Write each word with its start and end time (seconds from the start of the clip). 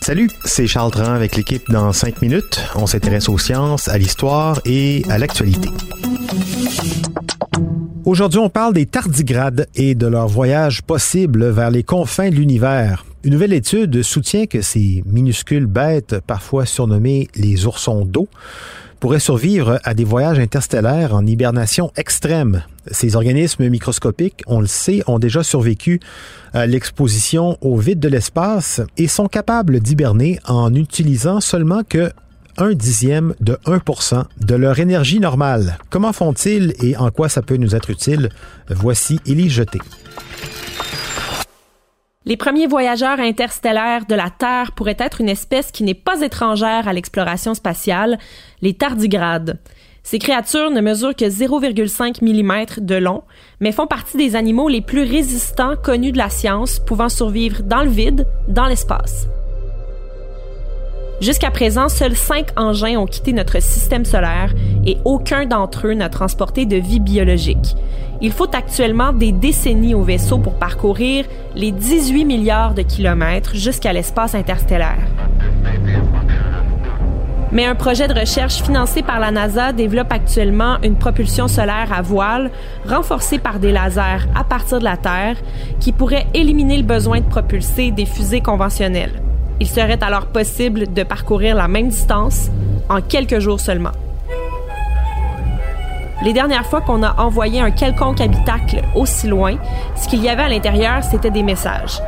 Salut, 0.00 0.30
c'est 0.46 0.66
Charles 0.66 0.90
Tran 0.92 1.12
avec 1.12 1.36
l'équipe 1.36 1.62
dans 1.68 1.92
5 1.92 2.22
minutes. 2.22 2.58
On 2.74 2.86
s'intéresse 2.86 3.28
aux 3.28 3.36
sciences, 3.36 3.86
à 3.88 3.98
l'histoire 3.98 4.62
et 4.64 5.02
à 5.10 5.18
l'actualité. 5.18 5.68
Aujourd'hui, 8.06 8.38
on 8.38 8.48
parle 8.48 8.72
des 8.72 8.86
tardigrades 8.86 9.68
et 9.74 9.94
de 9.94 10.06
leur 10.06 10.26
voyage 10.26 10.82
possible 10.82 11.50
vers 11.50 11.70
les 11.70 11.82
confins 11.82 12.30
de 12.30 12.34
l'univers. 12.34 13.04
Une 13.24 13.32
nouvelle 13.32 13.52
étude 13.52 14.02
soutient 14.02 14.46
que 14.46 14.62
ces 14.62 15.02
minuscules 15.04 15.66
bêtes, 15.66 16.20
parfois 16.24 16.66
surnommées 16.66 17.28
les 17.34 17.66
oursons 17.66 18.04
d'eau, 18.04 18.28
pourraient 19.00 19.18
survivre 19.18 19.80
à 19.82 19.94
des 19.94 20.04
voyages 20.04 20.38
interstellaires 20.38 21.14
en 21.14 21.26
hibernation 21.26 21.92
extrême. 21.96 22.62
Ces 22.90 23.16
organismes 23.16 23.68
microscopiques, 23.68 24.42
on 24.46 24.60
le 24.60 24.68
sait, 24.68 25.02
ont 25.08 25.18
déjà 25.18 25.42
survécu 25.42 26.00
à 26.52 26.66
l'exposition 26.66 27.58
au 27.60 27.76
vide 27.76 28.00
de 28.00 28.08
l'espace 28.08 28.80
et 28.96 29.08
sont 29.08 29.26
capables 29.26 29.80
d'hiberner 29.80 30.38
en 30.46 30.72
utilisant 30.74 31.40
seulement 31.40 31.82
que 31.82 32.12
un 32.56 32.72
dixième 32.72 33.34
de 33.40 33.56
1% 33.66 34.24
de 34.40 34.54
leur 34.54 34.78
énergie 34.78 35.20
normale. 35.20 35.78
Comment 35.90 36.12
font-ils 36.12 36.74
et 36.82 36.96
en 36.96 37.10
quoi 37.10 37.28
ça 37.28 37.42
peut 37.42 37.56
nous 37.56 37.74
être 37.74 37.90
utile? 37.90 38.30
Voici 38.68 39.20
Élie 39.26 39.50
Jeté. 39.50 39.78
Les 42.28 42.36
premiers 42.36 42.66
voyageurs 42.66 43.20
interstellaires 43.20 44.04
de 44.04 44.14
la 44.14 44.28
Terre 44.28 44.72
pourraient 44.72 44.98
être 44.98 45.22
une 45.22 45.30
espèce 45.30 45.72
qui 45.72 45.82
n'est 45.82 45.94
pas 45.94 46.20
étrangère 46.20 46.86
à 46.86 46.92
l'exploration 46.92 47.54
spatiale, 47.54 48.18
les 48.60 48.74
tardigrades. 48.74 49.58
Ces 50.02 50.18
créatures 50.18 50.70
ne 50.70 50.82
mesurent 50.82 51.16
que 51.16 51.24
0,5 51.24 52.22
mm 52.22 52.84
de 52.84 52.96
long, 52.96 53.22
mais 53.60 53.72
font 53.72 53.86
partie 53.86 54.18
des 54.18 54.36
animaux 54.36 54.68
les 54.68 54.82
plus 54.82 55.04
résistants 55.04 55.76
connus 55.82 56.12
de 56.12 56.18
la 56.18 56.28
science, 56.28 56.80
pouvant 56.80 57.08
survivre 57.08 57.62
dans 57.62 57.82
le 57.82 57.88
vide, 57.88 58.26
dans 58.46 58.66
l'espace. 58.66 59.26
Jusqu'à 61.20 61.50
présent, 61.50 61.88
seuls 61.88 62.14
cinq 62.14 62.48
engins 62.56 62.96
ont 62.96 63.06
quitté 63.06 63.32
notre 63.32 63.60
système 63.60 64.04
solaire 64.04 64.54
et 64.86 64.98
aucun 65.04 65.46
d'entre 65.46 65.88
eux 65.88 65.94
n'a 65.94 66.08
transporté 66.08 66.64
de 66.64 66.76
vie 66.76 67.00
biologique. 67.00 67.74
Il 68.20 68.30
faut 68.30 68.54
actuellement 68.54 69.12
des 69.12 69.32
décennies 69.32 69.94
au 69.94 70.02
vaisseau 70.02 70.38
pour 70.38 70.54
parcourir 70.54 71.24
les 71.56 71.72
18 71.72 72.24
milliards 72.24 72.74
de 72.74 72.82
kilomètres 72.82 73.56
jusqu'à 73.56 73.92
l'espace 73.92 74.36
interstellaire. 74.36 74.98
Mais 77.50 77.64
un 77.64 77.74
projet 77.74 78.06
de 78.06 78.18
recherche 78.18 78.62
financé 78.62 79.02
par 79.02 79.18
la 79.18 79.30
NASA 79.30 79.72
développe 79.72 80.12
actuellement 80.12 80.76
une 80.84 80.96
propulsion 80.96 81.48
solaire 81.48 81.92
à 81.92 82.02
voile 82.02 82.50
renforcée 82.86 83.38
par 83.38 83.58
des 83.58 83.72
lasers 83.72 84.28
à 84.36 84.44
partir 84.44 84.78
de 84.78 84.84
la 84.84 84.96
Terre 84.96 85.36
qui 85.80 85.92
pourrait 85.92 86.26
éliminer 86.34 86.76
le 86.76 86.82
besoin 86.84 87.20
de 87.20 87.26
propulser 87.26 87.90
des 87.90 88.06
fusées 88.06 88.42
conventionnelles. 88.42 89.22
Il 89.60 89.66
serait 89.66 90.02
alors 90.02 90.26
possible 90.26 90.92
de 90.92 91.02
parcourir 91.02 91.56
la 91.56 91.68
même 91.68 91.88
distance 91.88 92.50
en 92.88 93.00
quelques 93.00 93.40
jours 93.40 93.60
seulement. 93.60 93.92
Les 96.22 96.32
dernières 96.32 96.66
fois 96.66 96.80
qu'on 96.80 97.02
a 97.02 97.20
envoyé 97.20 97.60
un 97.60 97.70
quelconque 97.70 98.20
habitacle 98.20 98.82
aussi 98.96 99.28
loin, 99.28 99.56
ce 99.94 100.08
qu'il 100.08 100.20
y 100.22 100.28
avait 100.28 100.42
à 100.42 100.48
l'intérieur, 100.48 101.04
c'était 101.04 101.30
des 101.30 101.44
messages. 101.44 102.00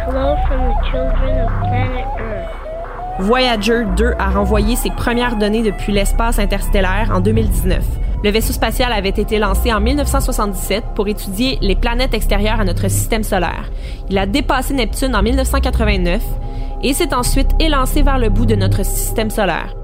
Voyager 3.21 3.85
2 3.97 4.15
a 4.19 4.31
renvoyé 4.31 4.77
ses 4.77 4.91
premières 4.91 5.37
données 5.37 5.63
depuis 5.63 5.93
l'espace 5.93 6.39
interstellaire 6.39 7.11
en 7.15 7.21
2019. 7.21 7.85
Le 8.25 8.31
vaisseau 8.31 8.53
spatial 8.53 8.93
avait 8.93 9.09
été 9.11 9.39
lancé 9.39 9.73
en 9.73 9.81
1977 9.81 10.85
pour 10.95 11.07
étudier 11.09 11.59
les 11.61 11.77
planètes 11.77 12.13
extérieures 12.15 12.61
à 12.61 12.65
notre 12.65 12.89
système 12.89 13.23
solaire. 13.23 13.71
Il 14.09 14.19
a 14.19 14.27
dépassé 14.27 14.75
Neptune 14.75 15.15
en 15.15 15.23
1989 15.23 16.23
et 16.83 16.95
s'est 16.95 17.15
ensuite 17.15 17.51
élancé 17.59 18.03
vers 18.03 18.19
le 18.19 18.29
bout 18.29 18.47
de 18.47 18.55
notre 18.55 18.85
système 18.85 19.31
solaire. 19.31 19.75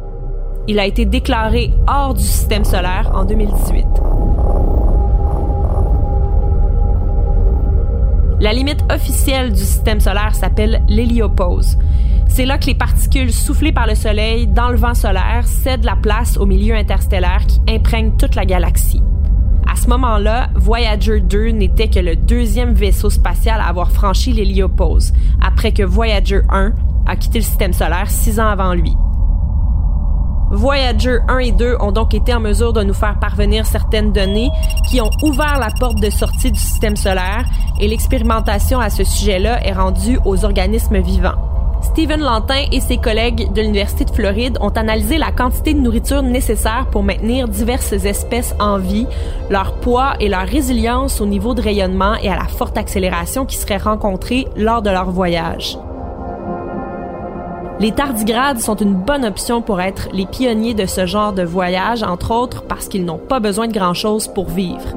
Il 0.68 0.78
a 0.78 0.86
été 0.86 1.04
déclaré 1.04 1.72
hors 1.86 2.14
du 2.14 2.22
système 2.22 2.64
solaire 2.64 3.12
en 3.14 3.24
2018. 3.24 3.86
La 8.40 8.52
limite 8.52 8.84
officielle 8.92 9.52
du 9.52 9.60
système 9.60 10.00
solaire 10.00 10.34
s'appelle 10.34 10.82
l'héliopause. 10.88 11.78
C'est 12.28 12.44
là 12.44 12.58
que 12.58 12.66
les 12.66 12.74
particules 12.74 13.32
soufflées 13.32 13.72
par 13.72 13.86
le 13.86 13.94
Soleil 13.94 14.46
dans 14.46 14.68
le 14.68 14.76
vent 14.76 14.94
solaire 14.94 15.46
cèdent 15.46 15.84
la 15.84 15.96
place 15.96 16.36
au 16.36 16.44
milieu 16.44 16.74
interstellaire 16.74 17.46
qui 17.46 17.60
imprègne 17.68 18.12
toute 18.18 18.34
la 18.34 18.44
galaxie. 18.44 19.02
À 19.66 19.74
ce 19.74 19.88
moment-là, 19.88 20.48
Voyager 20.54 21.20
2 21.20 21.48
n'était 21.48 21.88
que 21.88 21.98
le 21.98 22.14
deuxième 22.14 22.72
vaisseau 22.72 23.08
spatial 23.08 23.60
à 23.60 23.68
avoir 23.68 23.90
franchi 23.90 24.32
l'héliopause, 24.32 25.12
après 25.40 25.72
que 25.72 25.82
Voyager 25.82 26.42
1 26.50 26.72
a 27.06 27.16
quitté 27.16 27.38
le 27.38 27.44
système 27.44 27.72
solaire 27.72 28.10
six 28.10 28.40
ans 28.40 28.48
avant 28.48 28.74
lui. 28.74 28.96
Voyager 30.50 31.18
1 31.28 31.38
et 31.38 31.52
2 31.52 31.76
ont 31.80 31.90
donc 31.90 32.14
été 32.14 32.32
en 32.32 32.38
mesure 32.38 32.72
de 32.72 32.82
nous 32.82 32.94
faire 32.94 33.18
parvenir 33.18 33.66
certaines 33.66 34.12
données 34.12 34.48
qui 34.88 35.00
ont 35.00 35.10
ouvert 35.22 35.58
la 35.58 35.70
porte 35.78 36.00
de 36.00 36.08
sortie 36.08 36.52
du 36.52 36.58
système 36.58 36.96
solaire 36.96 37.44
et 37.80 37.88
l'expérimentation 37.88 38.78
à 38.78 38.88
ce 38.88 39.02
sujet-là 39.02 39.66
est 39.66 39.72
rendue 39.72 40.20
aux 40.24 40.44
organismes 40.44 41.00
vivants. 41.00 41.34
Stephen 41.82 42.20
Lantin 42.20 42.64
et 42.72 42.80
ses 42.80 42.96
collègues 42.96 43.52
de 43.52 43.60
l'Université 43.60 44.04
de 44.04 44.10
Floride 44.10 44.58
ont 44.60 44.70
analysé 44.70 45.18
la 45.18 45.30
quantité 45.32 45.74
de 45.74 45.80
nourriture 45.80 46.22
nécessaire 46.22 46.86
pour 46.90 47.02
maintenir 47.02 47.48
diverses 47.48 47.92
espèces 47.92 48.54
en 48.60 48.78
vie, 48.78 49.06
leur 49.50 49.74
poids 49.80 50.14
et 50.20 50.28
leur 50.28 50.46
résilience 50.46 51.20
au 51.20 51.26
niveau 51.26 51.54
de 51.54 51.62
rayonnement 51.62 52.14
et 52.22 52.28
à 52.28 52.36
la 52.36 52.46
forte 52.46 52.78
accélération 52.78 53.46
qui 53.46 53.56
serait 53.56 53.76
rencontrée 53.76 54.46
lors 54.56 54.82
de 54.82 54.90
leur 54.90 55.10
voyage. 55.10 55.76
Les 57.78 57.92
tardigrades 57.92 58.60
sont 58.60 58.76
une 58.76 58.94
bonne 58.94 59.26
option 59.26 59.60
pour 59.60 59.82
être 59.82 60.08
les 60.12 60.24
pionniers 60.24 60.72
de 60.72 60.86
ce 60.86 61.04
genre 61.04 61.34
de 61.34 61.42
voyage, 61.42 62.02
entre 62.02 62.30
autres 62.34 62.62
parce 62.62 62.88
qu'ils 62.88 63.04
n'ont 63.04 63.18
pas 63.18 63.38
besoin 63.38 63.68
de 63.68 63.72
grand-chose 63.74 64.28
pour 64.28 64.48
vivre. 64.48 64.94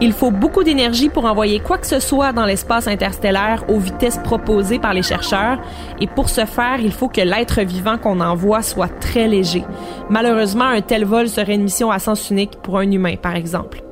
Il 0.00 0.12
faut 0.12 0.30
beaucoup 0.30 0.64
d'énergie 0.64 1.08
pour 1.08 1.24
envoyer 1.24 1.60
quoi 1.60 1.78
que 1.78 1.86
ce 1.86 2.00
soit 2.00 2.32
dans 2.32 2.44
l'espace 2.44 2.88
interstellaire 2.88 3.64
aux 3.68 3.78
vitesses 3.78 4.18
proposées 4.18 4.78
par 4.78 4.92
les 4.92 5.02
chercheurs, 5.02 5.58
et 6.00 6.06
pour 6.06 6.28
ce 6.28 6.44
faire, 6.44 6.80
il 6.80 6.92
faut 6.92 7.08
que 7.08 7.20
l'être 7.20 7.60
vivant 7.62 7.96
qu'on 7.96 8.20
envoie 8.20 8.62
soit 8.62 9.00
très 9.00 9.28
léger. 9.28 9.64
Malheureusement, 10.10 10.64
un 10.64 10.80
tel 10.80 11.04
vol 11.04 11.28
serait 11.28 11.54
une 11.54 11.62
mission 11.62 11.90
à 11.90 12.00
sens 12.00 12.30
unique 12.30 12.58
pour 12.62 12.78
un 12.78 12.90
humain, 12.90 13.14
par 13.20 13.36
exemple. 13.36 13.83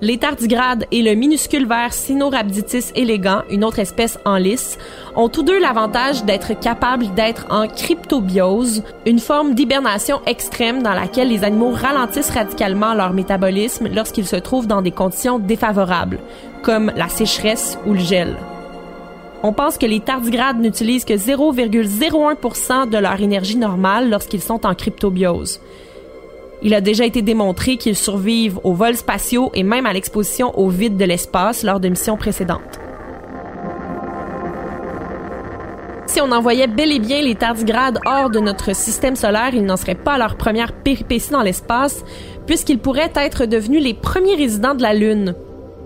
Les 0.00 0.16
tardigrades 0.16 0.86
et 0.92 1.02
le 1.02 1.14
minuscule 1.14 1.66
ver 1.66 1.92
Sinorhabditis 1.92 2.92
elegans, 2.94 3.42
une 3.50 3.64
autre 3.64 3.80
espèce 3.80 4.16
en 4.24 4.36
lice, 4.36 4.78
ont 5.16 5.28
tous 5.28 5.42
deux 5.42 5.58
l'avantage 5.58 6.24
d'être 6.24 6.58
capables 6.58 7.12
d'être 7.14 7.46
en 7.50 7.66
cryptobiose, 7.66 8.84
une 9.06 9.18
forme 9.18 9.54
d'hibernation 9.54 10.20
extrême 10.24 10.84
dans 10.84 10.94
laquelle 10.94 11.30
les 11.30 11.42
animaux 11.42 11.72
ralentissent 11.72 12.30
radicalement 12.30 12.94
leur 12.94 13.12
métabolisme 13.12 13.88
lorsqu'ils 13.92 14.28
se 14.28 14.36
trouvent 14.36 14.68
dans 14.68 14.82
des 14.82 14.92
conditions 14.92 15.40
défavorables, 15.40 16.20
comme 16.62 16.92
la 16.94 17.08
sécheresse 17.08 17.76
ou 17.84 17.94
le 17.94 17.98
gel. 17.98 18.36
On 19.42 19.52
pense 19.52 19.78
que 19.78 19.86
les 19.86 20.00
tardigrades 20.00 20.60
n'utilisent 20.60 21.04
que 21.04 21.14
0,01% 21.14 22.88
de 22.88 22.98
leur 22.98 23.20
énergie 23.20 23.56
normale 23.56 24.10
lorsqu'ils 24.10 24.42
sont 24.42 24.64
en 24.64 24.76
cryptobiose. 24.76 25.60
Il 26.62 26.74
a 26.74 26.80
déjà 26.80 27.04
été 27.04 27.22
démontré 27.22 27.76
qu'ils 27.76 27.96
survivent 27.96 28.58
aux 28.64 28.74
vols 28.74 28.96
spatiaux 28.96 29.50
et 29.54 29.62
même 29.62 29.86
à 29.86 29.92
l'exposition 29.92 30.58
au 30.58 30.68
vide 30.68 30.96
de 30.96 31.04
l'espace 31.04 31.62
lors 31.62 31.78
de 31.78 31.88
missions 31.88 32.16
précédentes. 32.16 32.80
Si 36.06 36.20
on 36.20 36.32
envoyait 36.32 36.66
bel 36.66 36.90
et 36.90 36.98
bien 36.98 37.22
les 37.22 37.36
tardigrades 37.36 38.00
hors 38.06 38.30
de 38.30 38.40
notre 38.40 38.74
système 38.74 39.14
solaire, 39.14 39.54
ils 39.54 39.64
n'en 39.64 39.76
seraient 39.76 39.94
pas 39.94 40.14
à 40.14 40.18
leur 40.18 40.36
première 40.36 40.72
péripétie 40.72 41.30
dans 41.30 41.42
l'espace, 41.42 42.04
puisqu'ils 42.46 42.78
pourraient 42.78 43.12
être 43.14 43.44
devenus 43.44 43.82
les 43.82 43.94
premiers 43.94 44.34
résidents 44.34 44.74
de 44.74 44.82
la 44.82 44.94
Lune. 44.94 45.34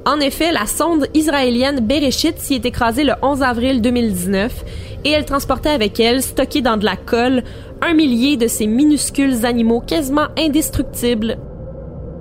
En 0.04 0.18
effet, 0.18 0.50
la 0.50 0.66
sonde 0.66 1.06
israélienne 1.14 1.78
Bereshit 1.78 2.36
s'y 2.36 2.54
est 2.54 2.66
écrasée 2.66 3.04
le 3.04 3.12
11 3.22 3.42
avril 3.42 3.80
2019 3.80 4.64
et 5.04 5.10
elle 5.10 5.24
transportait 5.24 5.68
avec 5.68 6.00
elle, 6.00 6.22
stockée 6.22 6.60
dans 6.60 6.76
de 6.76 6.84
la 6.84 6.96
colle, 6.96 7.44
un 7.80 7.94
millier 7.94 8.36
de 8.36 8.48
ces 8.48 8.66
minuscules 8.66 9.46
animaux 9.46 9.80
quasiment 9.80 10.26
indestructibles. 10.36 11.38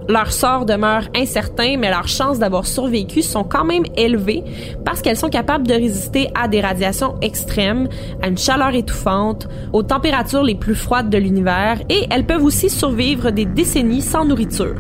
Leur 0.08 0.32
sort 0.32 0.66
demeure 0.66 1.08
incertain, 1.16 1.78
mais 1.78 1.90
leurs 1.90 2.08
chances 2.08 2.38
d'avoir 2.38 2.68
survécu 2.68 3.24
sont 3.24 3.44
quand 3.44 3.66
même 3.66 3.86
élevées 3.96 4.44
parce 4.86 5.02
qu'elles 5.02 5.18
sont 5.18 5.30
capables 5.30 5.66
de 5.66 5.74
résister 5.74 6.30
à 6.40 6.48
des 6.48 6.62
radiations 6.62 7.16
extrêmes, 7.22 7.88
à 8.22 8.28
une 8.28 8.38
chaleur 8.38 8.76
étouffante, 8.76 9.48
aux 9.74 9.84
températures 9.84 10.44
les 10.44 10.56
plus 10.56 10.76
froides 10.76 11.10
de 11.10 11.18
l'univers 11.18 11.82
et 11.90 12.06
elles 12.12 12.28
peuvent 12.28 12.44
aussi 12.44 12.70
survivre 12.70 13.32
des 13.32 13.46
décennies 13.46 14.02
sans 14.02 14.26
nourriture. 14.26 14.76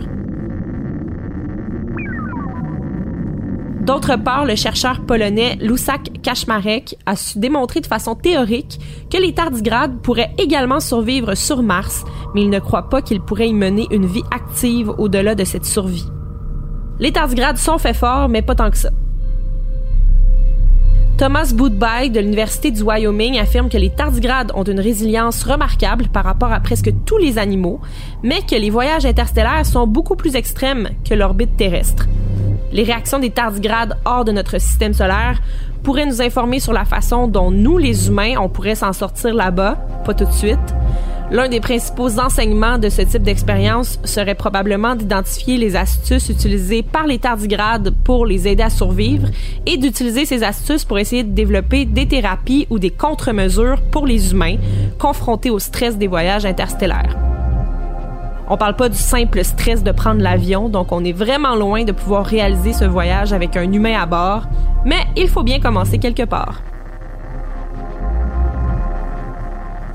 D'autre 3.91 4.15
part, 4.15 4.45
le 4.45 4.55
chercheur 4.55 5.01
polonais 5.01 5.57
Lusak 5.59 6.21
Kaczmarek 6.23 6.95
a 7.05 7.17
su 7.17 7.37
démontrer 7.39 7.81
de 7.81 7.87
façon 7.87 8.15
théorique 8.15 8.79
que 9.11 9.17
les 9.17 9.33
tardigrades 9.33 10.01
pourraient 10.01 10.33
également 10.37 10.79
survivre 10.79 11.35
sur 11.35 11.61
Mars, 11.61 12.05
mais 12.33 12.43
il 12.43 12.49
ne 12.49 12.59
croit 12.59 12.87
pas 12.87 13.01
qu'ils 13.01 13.19
pourraient 13.19 13.49
y 13.49 13.53
mener 13.53 13.87
une 13.91 14.05
vie 14.05 14.23
active 14.31 14.93
au-delà 14.97 15.35
de 15.35 15.43
cette 15.43 15.65
survie. 15.65 16.05
Les 16.99 17.11
tardigrades 17.11 17.57
sont 17.57 17.79
faits 17.79 17.97
forts, 17.97 18.29
mais 18.29 18.41
pas 18.41 18.55
tant 18.55 18.71
que 18.71 18.77
ça. 18.77 18.91
Thomas 21.17 21.51
Boudby 21.53 22.11
de 22.11 22.21
l'Université 22.21 22.71
du 22.71 22.83
Wyoming 22.83 23.39
affirme 23.39 23.67
que 23.67 23.77
les 23.77 23.89
tardigrades 23.89 24.53
ont 24.55 24.63
une 24.63 24.79
résilience 24.79 25.43
remarquable 25.43 26.07
par 26.07 26.23
rapport 26.23 26.53
à 26.53 26.61
presque 26.61 26.93
tous 27.05 27.17
les 27.17 27.37
animaux, 27.37 27.81
mais 28.23 28.41
que 28.41 28.55
les 28.55 28.69
voyages 28.69 29.05
interstellaires 29.05 29.65
sont 29.65 29.85
beaucoup 29.85 30.15
plus 30.15 30.37
extrêmes 30.37 30.91
que 31.03 31.13
l'orbite 31.13 31.57
terrestre. 31.57 32.07
Les 32.71 32.83
réactions 32.83 33.19
des 33.19 33.31
tardigrades 33.31 33.97
hors 34.05 34.25
de 34.25 34.31
notre 34.31 34.59
système 34.59 34.93
solaire 34.93 35.41
pourraient 35.83 36.05
nous 36.05 36.21
informer 36.21 36.59
sur 36.59 36.73
la 36.73 36.85
façon 36.85 37.27
dont 37.27 37.51
nous, 37.51 37.77
les 37.77 38.07
humains, 38.07 38.35
on 38.39 38.49
pourrait 38.49 38.75
s'en 38.75 38.93
sortir 38.93 39.33
là-bas, 39.33 39.77
pas 40.05 40.13
tout 40.13 40.25
de 40.25 40.31
suite. 40.31 40.59
L'un 41.31 41.47
des 41.47 41.61
principaux 41.61 42.19
enseignements 42.19 42.77
de 42.77 42.89
ce 42.89 43.03
type 43.03 43.23
d'expérience 43.23 43.99
serait 44.03 44.35
probablement 44.35 44.95
d'identifier 44.95 45.57
les 45.57 45.77
astuces 45.77 46.27
utilisées 46.27 46.83
par 46.83 47.07
les 47.07 47.19
tardigrades 47.19 47.93
pour 48.03 48.25
les 48.25 48.49
aider 48.49 48.63
à 48.63 48.69
survivre 48.69 49.29
et 49.65 49.77
d'utiliser 49.77 50.25
ces 50.25 50.43
astuces 50.43 50.83
pour 50.83 50.99
essayer 50.99 51.23
de 51.23 51.31
développer 51.31 51.85
des 51.85 52.05
thérapies 52.05 52.67
ou 52.69 52.79
des 52.79 52.89
contre-mesures 52.89 53.81
pour 53.91 54.05
les 54.05 54.33
humains 54.33 54.57
confrontés 54.99 55.49
au 55.49 55.59
stress 55.59 55.97
des 55.97 56.07
voyages 56.07 56.45
interstellaires. 56.45 57.30
On 58.53 58.57
parle 58.57 58.75
pas 58.75 58.89
du 58.89 58.97
simple 58.97 59.45
stress 59.45 59.81
de 59.81 59.93
prendre 59.93 60.19
l'avion, 60.19 60.67
donc 60.67 60.91
on 60.91 61.05
est 61.05 61.13
vraiment 61.13 61.55
loin 61.55 61.85
de 61.85 61.93
pouvoir 61.93 62.25
réaliser 62.25 62.73
ce 62.73 62.83
voyage 62.83 63.31
avec 63.31 63.55
un 63.55 63.71
humain 63.71 63.97
à 63.97 64.05
bord, 64.05 64.43
mais 64.83 65.05
il 65.15 65.29
faut 65.29 65.41
bien 65.41 65.61
commencer 65.61 65.99
quelque 65.99 66.23
part. 66.23 66.61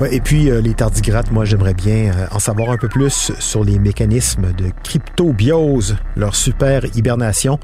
Et 0.04 0.20
puis 0.20 0.50
euh, 0.50 0.60
les 0.60 0.74
tardigrades, 0.74 1.30
moi 1.32 1.46
j'aimerais 1.46 1.72
bien 1.72 2.12
euh, 2.12 2.26
en 2.30 2.38
savoir 2.38 2.70
un 2.70 2.76
peu 2.76 2.88
plus 2.88 3.32
sur 3.38 3.64
les 3.64 3.78
mécanismes 3.78 4.52
de 4.52 4.66
cryptobiose, 4.84 5.96
leur 6.16 6.36
super 6.36 6.84
hibernation. 6.94 7.58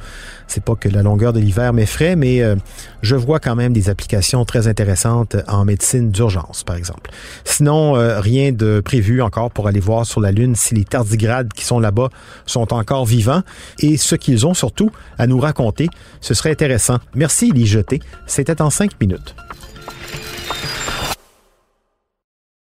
C'est 0.47 0.65
pas 0.65 0.75
que 0.75 0.89
la 0.89 1.03
longueur 1.03 1.35
de 1.35 1.41
l'hiver 1.41 1.75
m'effraie, 1.75 2.17
mais 2.17 2.43
euh, 2.43 2.57
je 3.03 3.17
vois 3.17 3.39
quand 3.39 3.55
même 3.55 3.75
des 3.75 3.91
applications 3.91 4.45
très 4.47 4.67
intéressantes 4.67 5.37
en 5.47 5.67
médecine 5.67 6.11
d'urgence, 6.11 6.65
par 6.65 6.77
exemple. 6.77 7.11
Sinon, 7.45 7.95
rien 8.21 8.53
de 8.53 8.81
prévu 8.81 9.23
encore 9.23 9.51
pour 9.51 9.69
aller 9.69 9.81
voir 9.81 10.07
sur 10.07 10.21
la 10.21 10.31
Lune 10.31 10.55
si 10.57 10.75
les 10.75 10.85
tardigrades 10.85 11.53
qui 11.53 11.65
sont 11.65 11.81
là-bas 11.81 12.09
sont 12.47 12.73
encore 12.73 13.07
vivants 13.07 13.43
et 13.79 13.97
ce 13.97 14.15
qu'ils 14.15 14.47
ont 14.47 14.55
surtout 14.55 14.91
à 15.19 15.27
nous 15.27 15.39
raconter. 15.39 15.89
Ce 16.21 16.35
serait 16.35 16.51
intéressant. 16.51 16.99
Merci, 17.15 17.51
Lee 17.51 17.67
Jeté. 17.67 18.01
C'était 18.27 18.61
en 18.63 18.71
cinq 18.71 19.01
minutes. 19.01 19.35